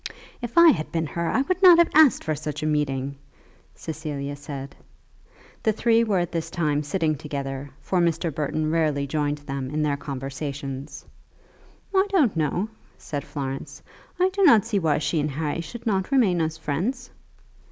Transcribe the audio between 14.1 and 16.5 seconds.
"I do not see why she and Harry should not remain